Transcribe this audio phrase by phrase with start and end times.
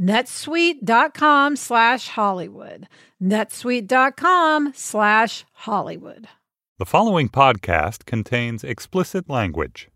[0.00, 2.88] netsuite.com slash Hollywood.
[3.22, 6.28] netsuite.com slash Hollywood.
[6.78, 9.88] The following podcast contains explicit language.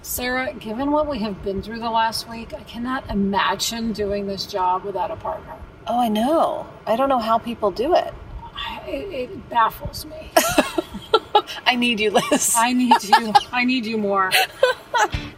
[0.00, 4.46] Sarah, given what we have been through the last week, I cannot imagine doing this
[4.46, 5.54] job without a partner.
[5.86, 6.66] Oh, I know.
[6.86, 8.14] I don't know how people do it.
[8.54, 10.30] I, it, it baffles me.
[11.66, 12.54] I need you, Liz.
[12.56, 13.32] I need you.
[13.52, 14.30] I need you more.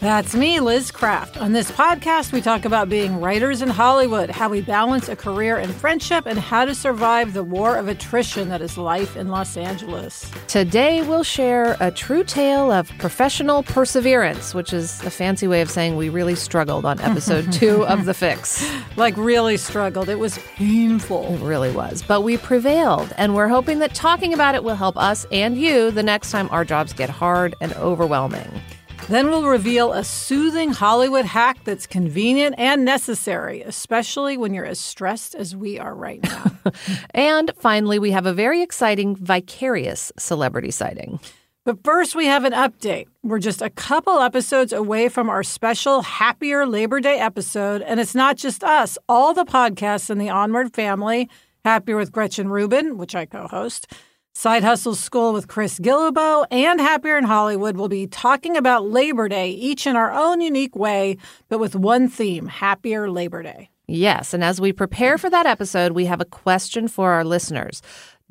[0.00, 1.38] That's me, Liz Craft.
[1.38, 5.56] On this podcast, we talk about being writers in Hollywood, how we balance a career
[5.56, 9.56] and friendship, and how to survive the war of attrition that is life in Los
[9.56, 10.30] Angeles.
[10.48, 15.70] Today, we'll share a true tale of professional perseverance, which is a fancy way of
[15.70, 18.68] saying we really struggled on episode two of The Fix.
[18.96, 20.10] Like, really struggled.
[20.10, 21.34] It was painful.
[21.34, 22.02] It really was.
[22.02, 25.90] But we prevailed, and we're hoping that talking about it will help us and you
[25.90, 28.60] the next time our jobs get hard and overwhelming.
[29.08, 34.80] Then we'll reveal a soothing Hollywood hack that's convenient and necessary, especially when you're as
[34.80, 36.50] stressed as we are right now.
[37.14, 41.20] and finally, we have a very exciting vicarious celebrity sighting.
[41.64, 43.06] But first, we have an update.
[43.22, 48.14] We're just a couple episodes away from our special Happier Labor Day episode, and it's
[48.14, 48.98] not just us.
[49.08, 51.30] All the podcasts in the Onward family,
[51.64, 53.86] Happier with Gretchen Rubin, which I co host,
[54.38, 59.30] Side Hustle School with Chris Guillebeau and Happier in Hollywood will be talking about Labor
[59.30, 61.16] Day, each in our own unique way,
[61.48, 63.70] but with one theme Happier Labor Day.
[63.88, 67.80] Yes, and as we prepare for that episode, we have a question for our listeners.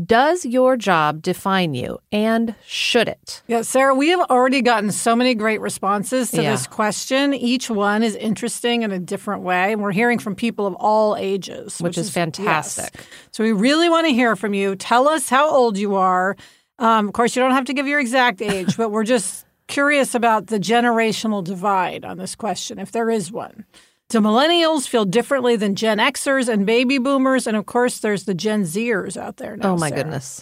[0.03, 3.41] Does your job define you and should it?
[3.47, 6.51] Yeah, Sarah, we have already gotten so many great responses to yeah.
[6.51, 7.33] this question.
[7.33, 9.72] Each one is interesting in a different way.
[9.72, 12.89] And we're hearing from people of all ages, which, which is, is, fantastic.
[12.94, 13.06] Yes.
[13.31, 14.75] So we really want to hear from you.
[14.75, 16.35] Tell us how old you are.
[16.77, 20.13] Um, of course, you don't have to give your exact age, but we're just curious
[20.13, 23.63] about the generational divide on this question, if there is one.
[24.15, 27.47] Do millennials feel differently than Gen Xers and baby boomers?
[27.47, 29.73] And of course, there's the Gen Zers out there now.
[29.73, 30.03] Oh, my Sarah.
[30.03, 30.41] goodness.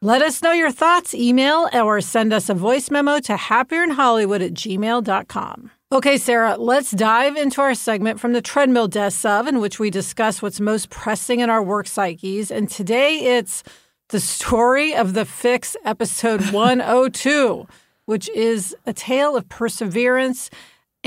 [0.00, 1.14] Let us know your thoughts.
[1.14, 5.70] Email or send us a voice memo to happierin at gmail.com.
[5.90, 9.90] Okay, Sarah, let's dive into our segment from the treadmill desk of, in which we
[9.90, 12.52] discuss what's most pressing in our work psyches.
[12.52, 13.64] And today it's
[14.10, 17.66] the story of the fix, episode 102,
[18.04, 20.50] which is a tale of perseverance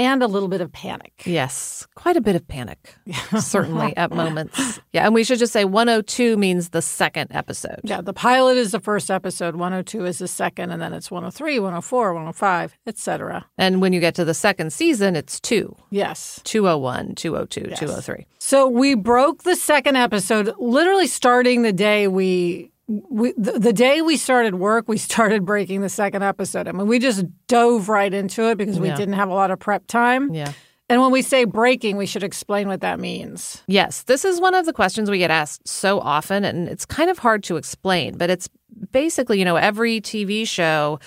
[0.01, 1.21] and a little bit of panic.
[1.25, 2.95] Yes, quite a bit of panic,
[3.39, 4.79] certainly at moments.
[4.93, 7.81] Yeah, and we should just say 102 means the second episode.
[7.83, 11.59] Yeah, the pilot is the first episode, 102 is the second, and then it's 103,
[11.59, 13.45] 104, 105, etc.
[13.59, 15.75] And when you get to the second season, it's two.
[15.91, 16.41] Yes.
[16.45, 17.79] 201, 202, yes.
[17.79, 18.25] 203.
[18.39, 22.70] So we broke the second episode literally starting the day we
[23.09, 26.67] we, the, the, day we started work, we started breaking the second episode.
[26.67, 28.95] I mean, we just dove right into it because we yeah.
[28.95, 30.33] didn't have a lot of prep time.
[30.33, 30.53] Yeah.
[30.89, 33.63] And when we say breaking, we should explain what that means.
[33.67, 37.09] Yes, this is one of the questions we get asked so often, and it's kind
[37.09, 38.49] of hard to explain, but it's
[38.91, 40.99] basically, you know, every TV show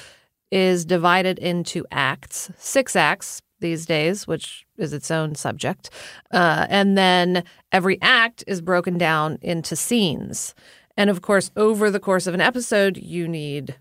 [0.50, 5.90] is divided into acts, six acts these days, which is its own subject.
[6.31, 10.54] Uh, and then every act is broken down into scenes.
[10.96, 13.76] And of course, over the course of an episode, you need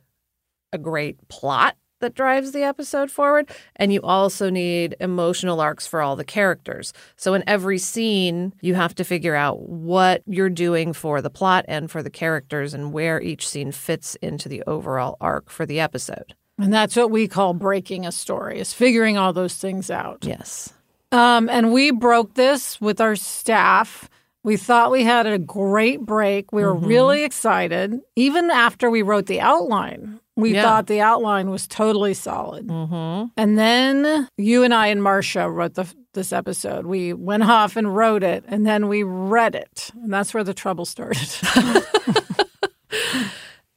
[0.71, 3.49] a great plot that drives the episode forward.
[3.77, 6.91] And you also need emotional arcs for all the characters.
[7.15, 11.63] So in every scene, you have to figure out what you're doing for the plot
[11.67, 15.79] and for the characters and where each scene fits into the overall arc for the
[15.79, 16.35] episode.
[16.59, 20.25] And that's what we call breaking a story, is figuring all those things out.
[20.25, 20.73] Yes.
[21.11, 24.09] Um, and we broke this with our staff.
[24.43, 26.51] We thought we had a great break.
[26.51, 27.99] We were really excited.
[28.15, 30.63] Even after we wrote the outline, we Yeah.
[30.63, 32.67] thought the outline was totally solid.
[32.67, 33.27] Mm-hmm.
[33.37, 36.85] And then you and I and Marcia wrote the, this episode.
[36.85, 39.91] We went off and wrote it, and then we read it.
[39.95, 41.29] And that's where the trouble started.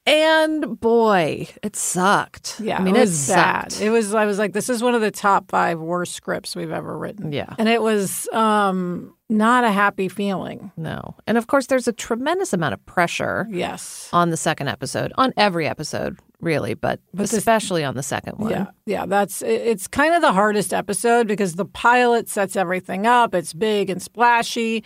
[0.06, 2.60] And boy, it sucked.
[2.60, 3.72] yeah, I mean, it it, was bad.
[3.72, 3.82] sucked.
[3.84, 4.14] It was.
[4.14, 7.32] I was like, this is one of the top five worst scripts we've ever written.
[7.32, 7.54] Yeah.
[7.58, 10.70] and it was um, not a happy feeling.
[10.76, 11.16] No.
[11.26, 14.08] And of course, there's a tremendous amount of pressure Yes.
[14.12, 18.50] on the second episode, on every episode, really, but, this- especially on the second one.
[18.52, 23.08] Yeah, yeah, that's it- it's kind of the hardest episode because the pilot sets everything
[23.08, 23.34] up.
[23.34, 24.84] It's big and splashy.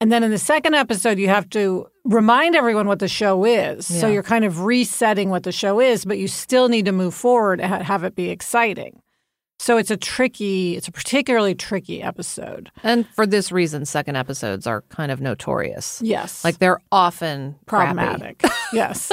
[0.00, 3.86] And then in the second episode, you have to remind everyone what the show is.
[3.86, 7.14] So you're kind of resetting what the show is, but you still need to move
[7.14, 9.00] forward and have it be exciting.
[9.58, 12.70] So it's a tricky, it's a particularly tricky episode.
[12.82, 16.02] And for this reason, second episodes are kind of notorious.
[16.04, 16.44] Yes.
[16.44, 18.42] Like they're often problematic.
[18.72, 19.10] yes.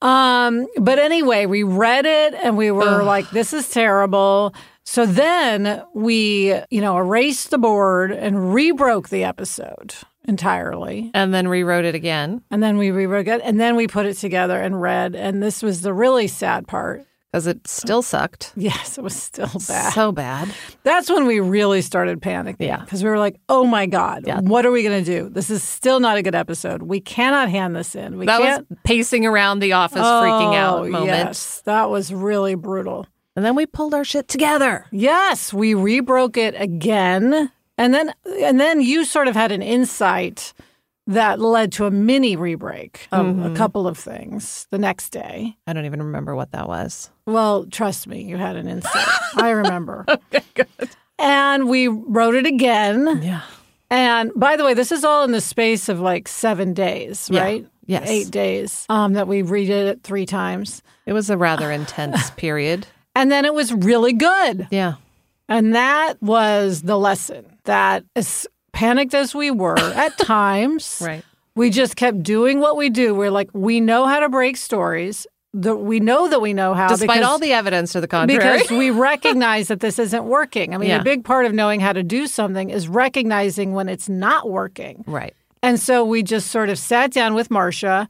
[0.00, 4.54] Um, but anyway, we read it and we were like, this is terrible.
[4.88, 9.94] So then we, you know, erased the board and rebroke the episode
[10.28, 11.10] entirely.
[11.12, 14.14] And then rewrote it again And then we rewrote it and then we put it
[14.14, 15.14] together and read.
[15.14, 17.04] And this was the really sad part.
[17.32, 18.52] because it still sucked.
[18.56, 19.92] Yes, it was still bad.
[19.92, 20.48] So bad.
[20.84, 22.56] That's when we really started panicking.
[22.60, 22.80] Yeah.
[22.80, 24.40] Because we were like, oh my God, Yeah.
[24.40, 25.28] what are we going to do?
[25.28, 26.82] This is still not a good episode.
[26.82, 28.18] We cannot hand this in.
[28.18, 28.70] We That can't.
[28.70, 31.08] was pacing around the office, freaking out Oh, moment.
[31.08, 33.06] Yes, that was really brutal.
[33.36, 34.86] And then we pulled our shit together.
[34.90, 38.12] Yes, we rebroke it again, and then
[38.42, 40.54] and then you sort of had an insight
[41.06, 43.52] that led to a mini rebreak of Mm-hmm.
[43.52, 45.56] a couple of things the next day.
[45.66, 47.10] I don't even remember what that was.
[47.26, 49.06] Well, trust me, you had an insight.
[49.36, 50.04] I remember.
[50.08, 50.90] okay, good.
[51.18, 53.20] And we wrote it again.
[53.22, 53.42] Yeah.
[53.88, 57.42] And by the way, this is all in the space of like seven days, Yeah.
[57.42, 57.66] right?
[57.86, 58.08] Yes.
[58.08, 60.82] Eight days um, that we redid it three times.
[61.06, 62.84] It was a rather intense period.
[63.16, 64.68] And then it was really good.
[64.70, 64.94] Yeah.
[65.48, 71.24] And that was the lesson that as panicked as we were at times, Right.
[71.54, 73.14] we just kept doing what we do.
[73.14, 75.26] We're like, we know how to break stories.
[75.54, 78.58] The, we know that we know how Despite because, all the evidence to the contrary.
[78.58, 80.74] because we recognize that this isn't working.
[80.74, 81.00] I mean, Yeah.
[81.00, 85.02] a big part of knowing how to do something is recognizing when it's not working.
[85.06, 85.34] right.
[85.62, 88.06] And so we just sort of sat down with Marcia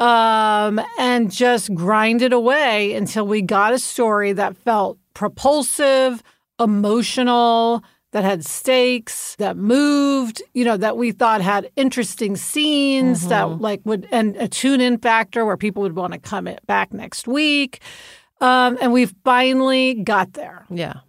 [0.00, 6.22] um, and just grinded away until we got a story that felt propulsive,
[6.60, 13.28] emotional, that had stakes, that moved, you know, that we thought had interesting scenes Mm-hmm.
[13.28, 16.92] that like would, and a tune in factor where people would want to come back
[16.92, 17.80] next week.
[18.40, 20.64] Um, and we finally got there.
[20.70, 21.00] Yeah.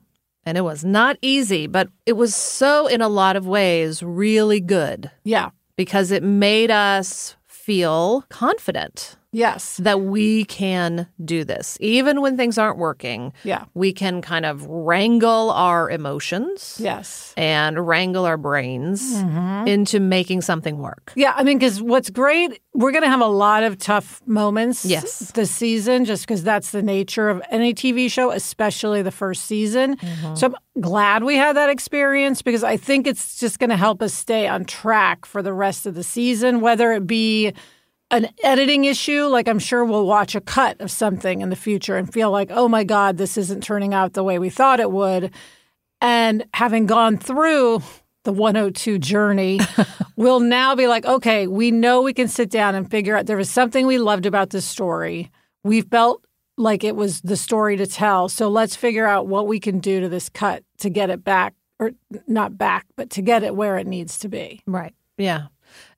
[0.45, 4.59] And it was not easy, but it was so, in a lot of ways, really
[4.59, 5.51] good Yeah.
[5.77, 7.35] because it made us
[7.69, 9.77] feel confident Yes.
[9.77, 11.77] that we can do this.
[11.79, 13.65] Even when things aren't working, Yeah.
[13.75, 17.33] we can kind of wrangle our emotions Yes.
[17.37, 19.67] and wrangle our brains Mm-hmm.
[19.67, 21.13] into making something work.
[21.15, 24.83] Yeah, I mean, because what's great, we're going to have a lot of tough moments
[24.85, 25.31] Yes.
[25.35, 29.97] this season, just because that's the nature of any TV show, especially the first season.
[30.35, 34.01] So I'm glad we had that experience because I think it's just going to help
[34.01, 37.53] us stay on track for the rest of the season, whether it be
[38.11, 41.95] an editing issue, like I'm sure we'll watch a cut of something in the future
[41.95, 44.91] and feel like, oh my God, this isn't turning out the way we thought it
[44.91, 45.31] would.
[46.01, 47.83] And having gone through
[48.23, 49.59] the 102 journey,
[50.15, 53.37] we'll now be like, okay, we know we can sit down and figure out there
[53.37, 55.31] was something we loved about this story.
[55.63, 56.25] We felt
[56.57, 58.27] like it was the story to tell.
[58.27, 61.53] So let's figure out what we can do to this cut to get it back,
[61.79, 61.91] or
[62.27, 64.61] not back, but to get it where it needs to be.
[64.65, 64.93] Right.
[65.17, 65.47] Yeah.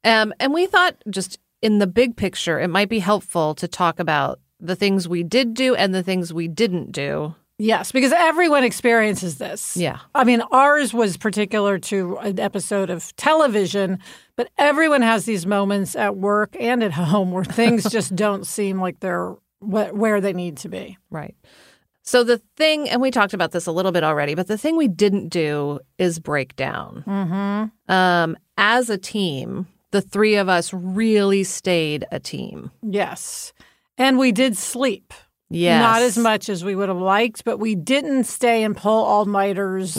[0.04, 4.00] Um, and we thought just in the big picture, it might be helpful to talk
[4.00, 7.36] about the things we did do and the things we didn't do.
[7.58, 9.78] Yes, because everyone experiences this.
[9.78, 10.00] Yeah.
[10.16, 14.00] I mean, ours was particular to an episode of television,
[14.36, 18.82] but everyone has these moments at work and at home where things just don't seem
[18.82, 20.98] like they're wh- where they need to be.
[21.12, 21.36] Right.
[22.02, 24.76] So the thing, and we talked about this a little bit already, but the thing
[24.76, 27.04] we didn't do is break down.
[27.06, 27.94] Mm-hmm.
[27.94, 32.72] Um, as a team, the three of us really stayed a team.
[32.82, 33.54] Yes.
[33.98, 35.14] And we did sleep.
[35.50, 35.82] Yes.
[35.82, 39.26] Not as much as we would have liked, but we didn't stay and pull all
[39.26, 39.98] nighters.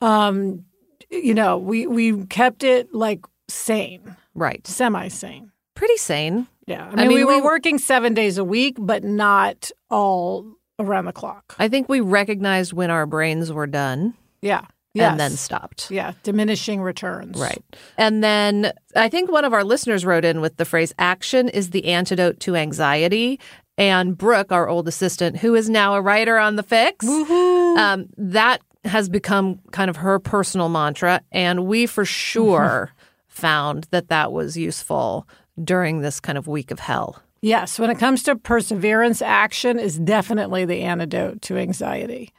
[0.00, 0.64] Um,
[1.10, 4.66] you know, we, we kept it like sane, Right.
[4.66, 5.52] semi sane.
[5.74, 6.46] Pretty sane.
[6.66, 6.86] Yeah.
[6.86, 11.04] I mean, I mean, we were working seven days a week, but not all around
[11.06, 11.54] the clock.
[11.58, 14.62] I think we recognized when our brains were done Yeah.
[15.00, 15.90] And then stopped.
[15.90, 17.38] Yeah, diminishing returns.
[17.38, 17.62] Right.
[17.96, 21.70] And then I think one of our listeners wrote in with the phrase action is
[21.70, 23.40] the antidote to anxiety.
[23.76, 28.60] And Brooke, our old assistant, who is now a writer on the fix, um, that
[28.84, 31.20] has become kind of her personal mantra.
[31.30, 32.92] And we for sure
[33.28, 35.28] found that that was useful
[35.62, 37.22] during this kind of week of hell.
[37.40, 42.32] Yes, when it comes to perseverance, action is definitely the antidote to anxiety.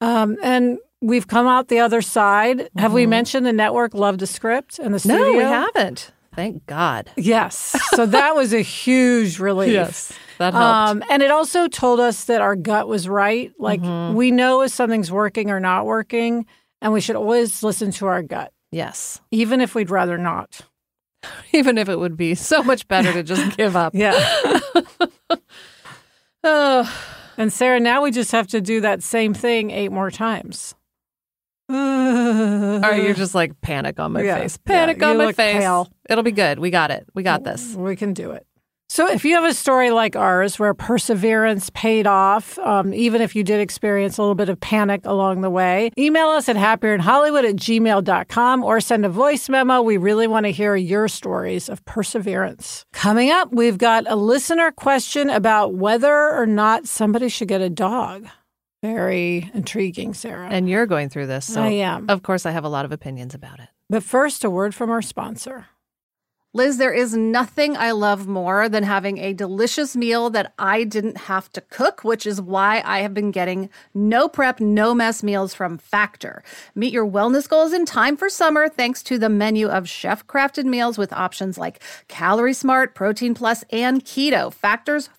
[0.00, 2.68] Um, and we've come out the other side.
[2.76, 5.18] Have we mentioned the network loved the script and the studio?
[5.18, 5.32] Mm-hmm.
[5.32, 6.10] No, we haven't.
[6.34, 7.10] Thank God.
[7.16, 7.76] Yes.
[7.94, 9.72] So that was a huge relief.
[9.72, 10.12] Yes.
[10.38, 10.90] That helped.
[10.90, 13.52] Um, and it also told us that our gut was right.
[13.58, 14.16] Like Mm-hmm.
[14.16, 16.46] we know if something's working or not working,
[16.82, 19.20] and we should always listen to our gut, yes.
[19.30, 20.60] even if we'd rather not.
[21.54, 23.94] Even if it would be so much better to just give up.
[23.94, 24.12] Yeah.
[26.42, 26.92] Oh,
[27.38, 30.74] and Sarah, now we just have to do that same thing eight more times.
[31.68, 34.58] Right, you're just like panic on my Yeah, face.
[34.66, 35.56] yeah, Panic on my face.
[35.58, 35.88] pale.
[36.08, 36.58] It'll be good.
[36.58, 37.06] We got it.
[37.14, 37.74] We got this.
[37.74, 38.46] We can do it.
[38.90, 43.34] So, if you have a story like ours where perseverance paid off, um, even if
[43.34, 47.48] you did experience a little bit of panic along the way, email us at happierinhollywood
[47.48, 49.80] at gmail.com or send a voice memo.
[49.80, 52.84] We really want to hear your stories of perseverance.
[52.92, 57.70] Coming up, we've got a listener question about whether or not somebody should get a
[57.70, 58.26] dog.
[58.84, 60.46] Very intriguing, Sarah.
[60.50, 61.46] And you're going through this.
[61.46, 62.10] So I am.
[62.10, 63.68] Of course, I have a lot of opinions about it.
[63.88, 65.68] But first, a word from our sponsor.
[66.52, 71.16] Liz, there is nothing I love more than having a delicious meal that I didn't
[71.16, 75.54] have to cook, which is why I have been getting no prep, no mess meals
[75.54, 76.44] from Factor.
[76.76, 80.64] Meet your wellness goals in time for summer thanks to the menu of chef crafted
[80.64, 84.52] meals with options like Calorie Smart, Protein Plus, and Keto.
[84.52, 85.08] Factor's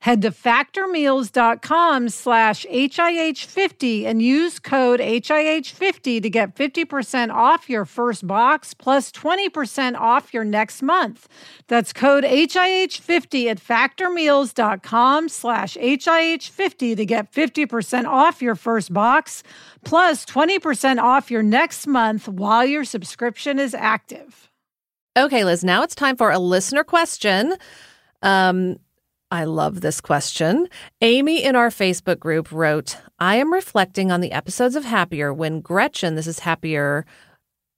[0.00, 8.26] Head to factormeals.com slash HIH50 and use code HIH50 to get 50% off your first
[8.26, 11.28] box plus 20% off your next month.
[11.66, 19.42] That's code HIH50 at factormeals.com slash HIH50 to get 50% off your first box
[19.84, 24.48] plus 20% off your next month while your subscription is active.
[25.16, 27.56] Okay, Liz, now it's time for a listener question.
[28.22, 28.78] Um,
[29.30, 30.68] I love this question.
[31.02, 35.60] Amy in our Facebook group wrote, I am reflecting on the episodes of Happier when
[35.60, 37.04] Gretchen, this is Happier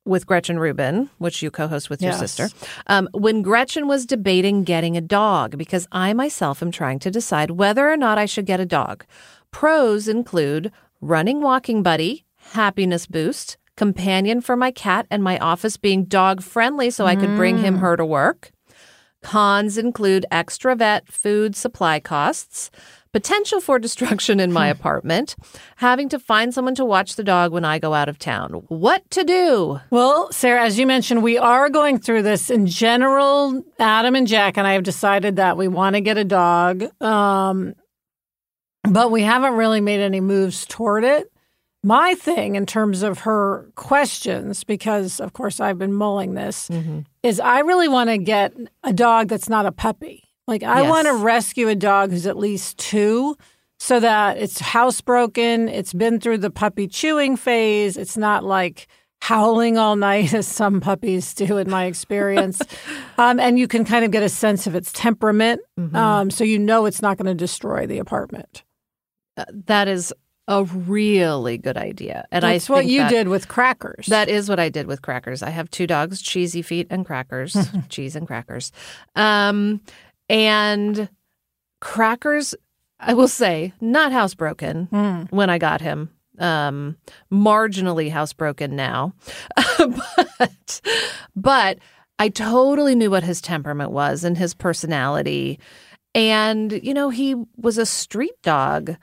[0.05, 2.49] with Gretchen Rubin, which you co host with your sister,
[2.87, 7.53] um, when Gretchen was debating getting a dog because I myself am trying to decide
[7.53, 9.05] whether or not I should get a dog.
[9.51, 16.05] Pros include running walking buddy, happiness boost, companion for my cat, and my office being
[16.05, 18.53] dog friendly so I could bring him her to work.
[19.23, 22.71] Cons include extra vet food supply costs,
[23.13, 25.37] potential for destruction in my apartment,
[25.77, 28.53] having to find someone to watch the dog when I go out of town.
[28.69, 29.81] What to do?
[29.91, 33.65] Well, Sarah, as you mentioned, we are going through this in general.
[33.79, 37.75] Adam and Jack and I have decided that we want to get a dog, um,
[38.85, 41.31] but we haven't really made any moves toward it.
[41.83, 46.71] My thing, in terms of her questions, because of course I've been mulling this,
[47.23, 50.25] is I really want to get a dog that's not a puppy.
[50.47, 50.91] Like, I Yes.
[50.91, 53.37] want to rescue a dog who's at least two
[53.79, 58.87] so that it's housebroken, it's been through the puppy chewing phase, it's not like
[59.23, 62.61] howling all night as some puppies do in my experience.
[63.19, 65.61] um, and you can kind of get a sense of its temperament.
[65.95, 68.65] Um, so you know it's not going to destroy the apartment.
[69.37, 70.13] Uh, That is
[70.51, 72.27] a really good idea.
[72.33, 74.07] And I That's I what you that- did with crackers.
[74.07, 75.43] That is what I did with crackers.
[75.43, 77.57] I have two dogs, Cheesy Feet and Crackers,
[77.89, 78.73] cheese and crackers.
[79.15, 79.81] Um,
[80.29, 81.09] and
[81.81, 82.55] crackers,
[82.99, 85.31] I will say, not housebroken Mm.
[85.33, 86.11] when I got him.
[86.39, 86.97] Um,
[87.31, 89.13] marginally housebroken now,
[89.79, 90.81] but
[91.37, 91.79] but
[92.19, 95.61] I totally knew what his temperament was and his personality,
[96.15, 98.97] and you know he was a street dog,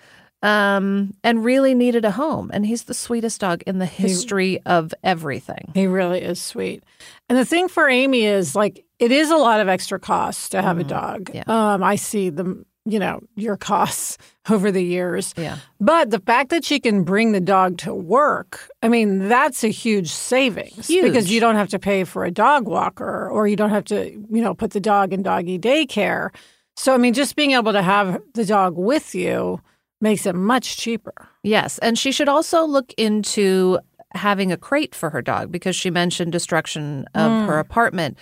[0.43, 2.51] um, and really needed a home.
[2.53, 5.71] And he's the sweetest dog in the history of everything.
[5.73, 6.83] He really is sweet.
[7.29, 10.61] And the thing for Amy is like it is a lot of extra costs to
[10.61, 11.25] have a dog.
[11.25, 11.49] Mm-hmm.
[11.49, 11.73] Yeah.
[11.73, 14.17] Um, I see them, you know, your costs
[14.49, 15.33] over the years.
[15.37, 15.57] Yeah.
[15.79, 19.69] But the fact that she can bring the dog to work, I mean, that's a
[19.69, 23.71] huge savings because you don't have to pay for a dog walker or you don't
[23.71, 26.29] have to, you know, put the dog in doggy daycare.
[26.75, 29.61] So, I mean, just being able to have the dog with you
[30.01, 31.27] makes it much cheaper.
[31.43, 31.77] Yes.
[31.79, 33.79] And she should also look into
[34.13, 37.45] having a crate for her dog because she mentioned destruction of Mm.
[37.47, 38.17] her apartment.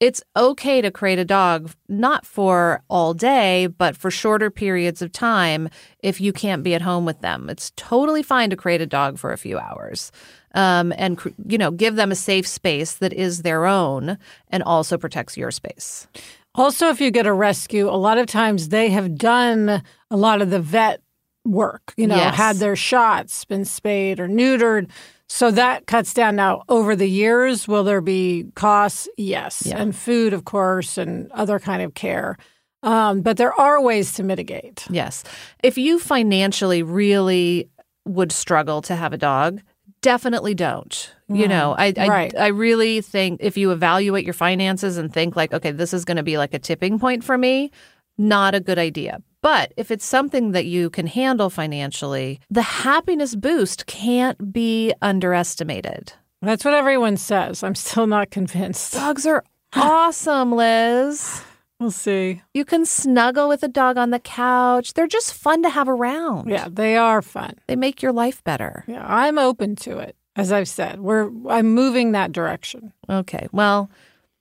[0.00, 5.10] It's okay to crate a dog, not for all day, but for shorter periods of
[5.10, 5.68] time
[6.04, 7.50] if you can't be at home with them.
[7.50, 10.12] It's totally fine to crate a dog for a few hours
[10.54, 14.18] um, and, you know, give them a safe space that is their own
[14.50, 16.06] and also protects your space.
[16.54, 19.82] Also, if you get a rescue, a lot of times they have done
[20.12, 21.02] a lot of the vet
[21.48, 22.34] work, you know, Yes.
[22.36, 24.88] had their shots, been spayed or neutered.
[25.28, 27.68] So that cuts down now over the years.
[27.68, 29.08] Will there be costs?
[29.16, 29.62] Yes.
[29.66, 29.76] Yeah.
[29.78, 32.36] And food, of course, and other kind of care.
[32.82, 34.86] Um, but there are ways to mitigate.
[34.88, 35.24] Yes.
[35.62, 37.68] If you financially really
[38.06, 39.60] would struggle to have a dog,
[40.00, 41.12] definitely don't.
[41.30, 42.38] You know, I I, Right.
[42.38, 46.16] I really think if you evaluate your finances and think like, okay, this is going
[46.16, 47.70] to be like a tipping point for me,
[48.16, 49.20] not a good idea.
[49.42, 56.12] But if it's something that you can handle financially, the happiness boost can't be underestimated.
[56.42, 57.62] That's what everyone says.
[57.62, 58.94] I'm still not convinced.
[58.94, 61.42] Dogs are awesome, Liz.
[61.80, 62.42] We'll see.
[62.54, 64.94] You can snuggle with a dog on the couch.
[64.94, 66.50] They're just fun to have around.
[66.50, 67.54] Yeah, they are fun.
[67.68, 68.82] They make your life better.
[68.88, 70.16] Yeah, I'm open to it.
[70.34, 72.92] As I've said, we're I'm moving that direction.
[73.08, 73.46] Okay.
[73.52, 73.90] Well,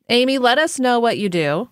[0.10, 1.70] Amy, let us know what you do,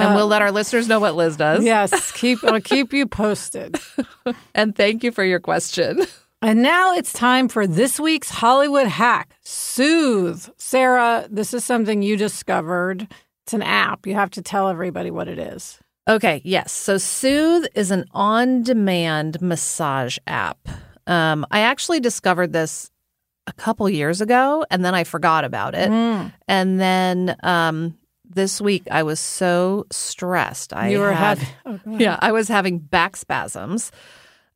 [0.00, 1.60] and we'll let our listeners know what Liz does.
[1.60, 3.78] Uh, Yes, keep I'll keep you posted.
[4.54, 6.04] And thank you for your question.
[6.42, 10.48] And now it's time for this week's Hollywood hack, Soothe.
[10.56, 13.06] Sarah, this is something you discovered.
[13.44, 14.06] It's an app.
[14.06, 15.78] You have to tell everybody what it is.
[16.08, 16.42] Okay.
[16.44, 16.72] Yes.
[16.72, 20.58] So Soothe is an on-demand massage app.
[21.06, 22.90] Um, I actually discovered this
[23.46, 25.90] a couple years ago, and then I forgot about it.
[25.90, 26.32] Mm.
[26.48, 27.96] And then um,
[28.28, 30.72] this week, I was so stressed.
[30.72, 31.96] I you were had, having oh.
[31.98, 33.90] Yeah, I was having back spasms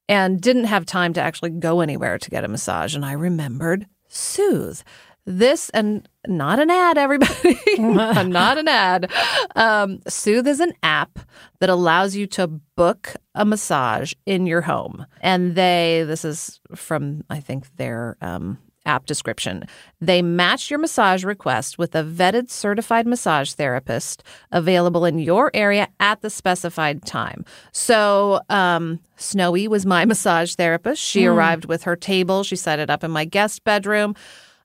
[0.08, 2.94] and didn't have time to actually go anywhere to get a massage.
[2.94, 4.80] And I remembered Soothe.
[5.26, 7.60] This and not an ad, everybody.
[7.78, 9.12] not an ad.
[9.54, 11.18] Um, Soothe is an app
[11.60, 15.06] that allows you to book a massage in your home.
[15.20, 18.58] And they, this is from, I think, their um,
[18.90, 19.64] app description.
[20.00, 25.88] They match your massage request with a vetted certified massage therapist available in your area
[26.00, 27.44] at the specified time.
[27.72, 31.00] So, um, Snowy was my massage therapist.
[31.00, 32.42] She arrived with her table.
[32.42, 34.14] She set it up in my guest bedroom.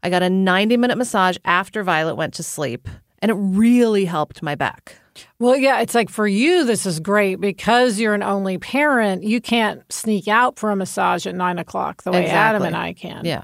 [0.02, 2.88] I got a 90 minute massage after Violet went to sleep,
[3.22, 4.98] and it really helped my back.
[5.40, 9.24] Well, yeah, it's like for you, this is great because you're an only parent.
[9.24, 12.94] You can't sneak out for a massage at nine o'clock the way Adam and I
[12.94, 13.24] can.
[13.26, 13.44] Yeah.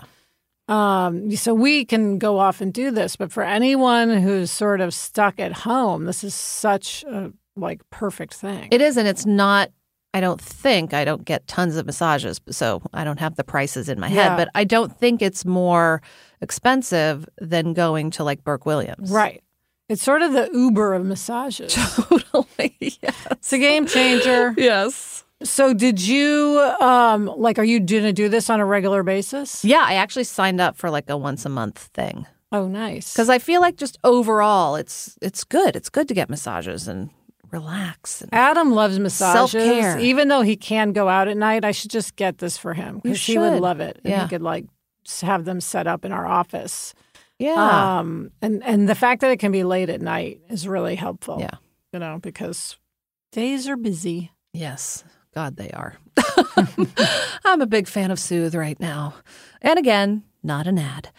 [0.67, 4.93] Um, so we can go off and do this, but for anyone who's sort of
[4.93, 8.69] stuck at home, this is such a like perfect thing.
[8.71, 9.71] It is, and it's not.
[10.13, 13.87] I don't think I don't get tons of massages, so I don't have the prices
[13.89, 14.29] in my Yeah.
[14.29, 14.37] head.
[14.37, 16.01] But I don't think it's more
[16.41, 19.11] expensive than going to like Burke Williams.
[19.11, 19.41] right.
[19.89, 21.73] It's sort of the Uber of massages.
[21.95, 22.77] Totally.
[22.79, 23.15] Yes.
[23.31, 24.53] it's a game changer.
[24.57, 25.20] Yes.
[25.43, 29.63] So did you um like are you going to do this on a regular basis?
[29.65, 33.13] Yeah, I actually signed up for like a once a month thing Oh, nice.
[33.13, 35.75] because I feel like just overall, it's it's good.
[35.75, 37.09] It's good to get massages and
[37.51, 38.21] relax.
[38.21, 39.51] And, Adam loves massages.
[39.51, 39.99] Self-care.
[39.99, 42.99] Even though he can go out at night, I should just get this for him
[43.03, 43.99] because he would love it.
[44.03, 44.23] And Yeah.
[44.23, 44.65] he could like
[45.21, 46.93] have them set up in our office.
[47.39, 47.97] yeah.
[47.99, 51.37] Um, and and the fact that it can be late at night is really helpful.
[51.39, 51.57] Yeah.
[51.93, 52.77] you know because
[53.31, 54.31] days are busy.
[54.53, 55.03] Yes.
[55.33, 55.95] God, they are.
[57.45, 59.13] I'm a big fan of Soothe right now.
[59.61, 61.09] And again, not an ad.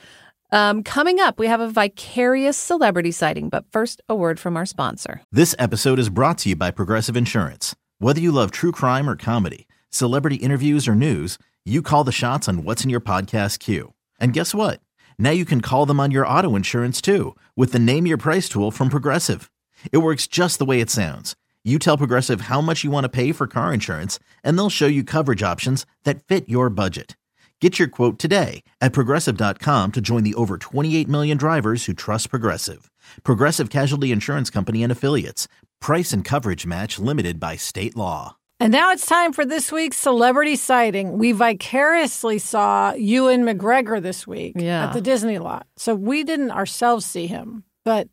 [0.51, 4.66] Um, coming up, we have a vicarious celebrity sighting, but first, a word from our
[4.66, 5.22] sponsor.
[5.33, 7.75] This episode is brought to you by Progressive Insurance.
[7.98, 12.48] Whether you love true crime or comedy, celebrity interviews or news, you call the shots
[12.48, 13.94] on what's in your podcast queue.
[14.20, 14.81] And guess what?
[15.18, 18.48] Now you can call them on your auto insurance too with the Name Your Price
[18.48, 19.51] tool from Progressive.
[19.90, 21.35] It works just the way it sounds.
[21.64, 24.88] You tell Progressive how much you want to pay for car insurance, and they'll show
[24.88, 27.16] you coverage options that fit your budget.
[27.61, 32.31] Get your quote today at progressive.com to join the over 28 million drivers who trust
[32.31, 32.90] Progressive.
[33.22, 35.46] Progressive Casualty Insurance Company and Affiliates.
[35.81, 38.38] Price and coverage match limited by state law.
[38.59, 41.16] And now it's time for this week's celebrity sighting.
[41.16, 44.87] We vicariously saw Ewan McGregor this week Yeah.
[44.87, 45.68] at the Disney lot.
[45.77, 48.09] So we didn't ourselves see him, but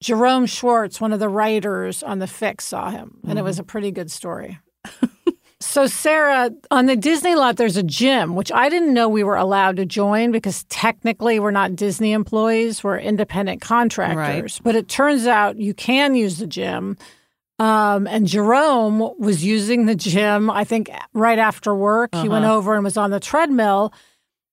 [0.00, 3.64] Jerome Schwartz, one of the writers on the Fix, saw him, and it was a
[3.64, 4.58] pretty good story.
[5.60, 9.36] so, Sarah, on the Disney lot, there's a gym, which I didn't know we were
[9.36, 14.60] allowed to join because technically we're not Disney employees, we're independent contractors.
[14.62, 16.96] But it turns out you can use the gym.
[17.58, 22.14] Um, and Jerome was using the gym, I think right after work.
[22.14, 22.54] He went Uh-huh.
[22.54, 23.92] over and was on the treadmill.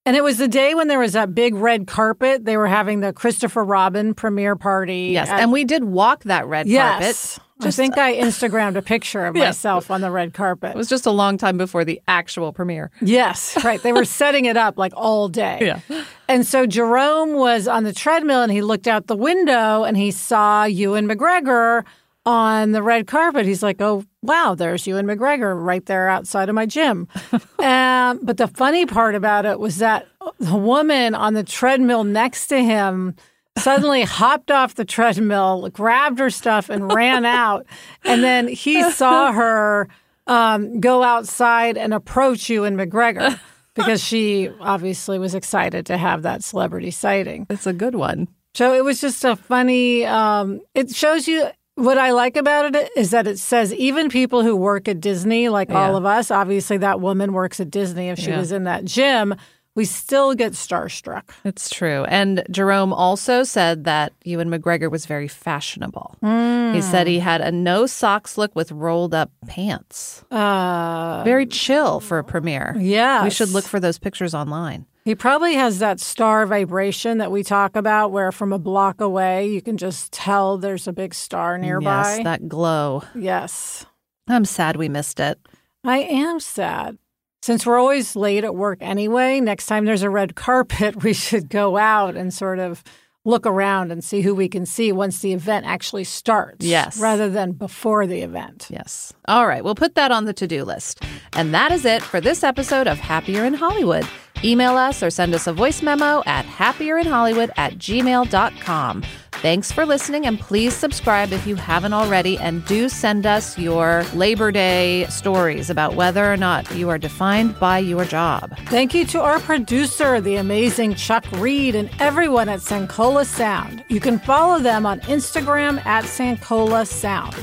[0.05, 2.45] And it was the day when there was that big red carpet.
[2.45, 5.09] They were having the Christopher Robin premiere party.
[5.13, 7.37] Yes, at- and we did walk that red yes.
[7.37, 7.67] carpet.
[7.67, 10.71] I think I Instagrammed a picture of myself on the red carpet.
[10.71, 12.91] It was just a long time before the actual premiere.
[13.01, 13.81] Yes, right.
[13.81, 15.59] They were setting it up like all day.
[15.89, 16.03] Yeah.
[16.27, 20.11] And so Jerome was on the treadmill and he looked out the window and he
[20.11, 21.83] saw Ewan McGregor
[22.25, 23.45] on the red carpet.
[23.45, 27.07] He's like, oh, wow, there's Ewan McGregor right there outside of my gym.
[27.59, 30.07] um, but the funny part about it was that
[30.39, 33.15] the woman on the treadmill next to him
[33.57, 37.65] suddenly hopped off the treadmill, grabbed her stuff, and ran out.
[38.03, 39.87] And then he saw her
[40.27, 43.39] um, go outside and approach Ewan McGregor
[43.75, 47.45] because she obviously was excited to have that celebrity sighting.
[47.49, 48.27] It's a good one.
[48.55, 50.05] So it was just a funny.
[50.05, 54.43] Um, it shows you what I like about it is that it says even people
[54.43, 58.09] who work at Disney, like all of us, obviously that woman works at Disney.
[58.09, 58.39] If she Yeah.
[58.39, 59.35] was in that gym,
[59.75, 61.23] we still get starstruck.
[61.43, 62.05] It's true.
[62.05, 66.15] And Jerome also said that Ewan McGregor was very fashionable.
[66.21, 70.23] He said he had a no socks look with rolled up pants.
[70.31, 72.73] Uh, Very chill for a premiere.
[72.79, 74.85] yeah, We should look for those pictures online.
[75.05, 79.47] He probably has that star vibration that we talk about, where from a block away
[79.47, 82.15] you can just tell there's a big star mm, nearby.
[82.15, 83.03] Yes, that glow.
[83.13, 83.85] yes.
[84.27, 85.39] I'm sad we missed it.
[85.83, 86.97] I am sad.
[87.43, 91.49] Since we're always late at work anyway, next time there's a red carpet, we should
[91.49, 92.83] go out and sort of
[93.25, 96.65] look around and see who we can see once the event actually starts.
[96.65, 96.99] Yes.
[96.99, 98.67] Rather than before the event.
[98.71, 99.13] Yes.
[99.27, 99.63] All right.
[99.63, 101.03] We'll put that on the to do list.
[101.33, 104.07] And that is it for this episode of Happier in Hollywood.
[104.45, 109.03] Email us or send us a voice memo at happierinhollywood at gmail.com.
[109.31, 112.37] Thanks for listening and please subscribe if you haven't already.
[112.37, 117.59] And do send us your Labor Day stories about whether or not you are defined
[117.59, 118.55] by your job.
[118.67, 123.83] Thank you to our producer, the amazing Chuck Reed, and everyone at Sankola Sound.
[123.89, 127.35] You can follow them on Instagram at Sankola Sound.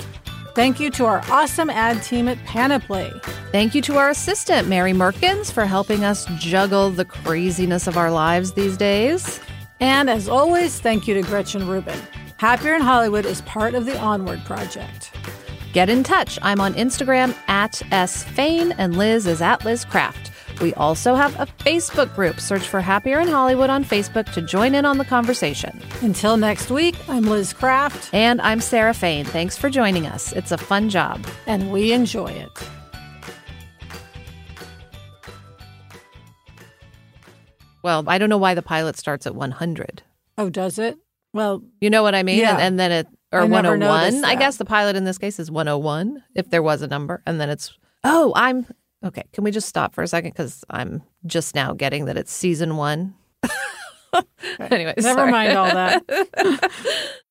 [0.54, 3.10] Thank you to our awesome ad team at Panoply.
[3.52, 8.10] Thank you to our assistant, Mary Merkins, for helping us juggle the craziness of our
[8.10, 9.40] lives these days.
[9.80, 11.98] And as always, thank you to Gretchen Rubin.
[12.36, 15.12] Happier in Hollywood is part of the Onward Project.
[15.72, 16.38] Get in touch.
[16.42, 17.76] I'm on Instagram at
[18.08, 20.31] sfain and Liz is at Liz Craft.
[20.60, 22.38] We also have a Facebook group.
[22.38, 25.80] Search for Happier in Hollywood on Facebook to join in on the conversation.
[26.02, 29.24] Until next week, I'm Liz Craft, And I'm Sarah Fain.
[29.24, 30.32] Thanks for joining us.
[30.32, 31.26] It's a fun job.
[31.46, 32.50] and we enjoy it.
[37.82, 40.02] Well, I don't know why the pilot starts at 100.
[40.38, 40.96] Oh, does it?
[41.32, 42.38] Well, You know what I mean?
[42.38, 42.52] Yeah.
[42.52, 44.24] And, and then it, or I 101.
[44.24, 47.22] I guess the pilot in this case is 101, if there was a number.
[47.26, 48.66] And then it's, oh, I'm,
[49.04, 49.24] okay.
[49.32, 50.30] Can we just stop for a second?
[50.30, 53.14] Because I'm just now getting that it's season one.
[54.58, 55.30] Anyways, never sorry.
[55.30, 56.70] mind all that.